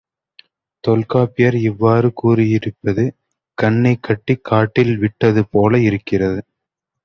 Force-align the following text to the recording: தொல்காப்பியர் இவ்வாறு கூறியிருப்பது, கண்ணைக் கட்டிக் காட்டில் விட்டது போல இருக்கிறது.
தொல்காப்பியர் 0.83 1.57
இவ்வாறு 1.61 2.13
கூறியிருப்பது, 2.13 3.05
கண்ணைக் 3.57 4.03
கட்டிக் 4.03 4.43
காட்டில் 4.43 4.97
விட்டது 4.97 5.43
போல 5.49 5.79
இருக்கிறது. 5.81 6.41